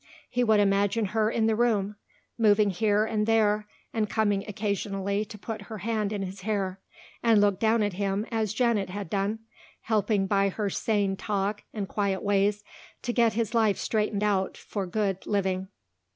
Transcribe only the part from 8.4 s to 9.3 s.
Janet had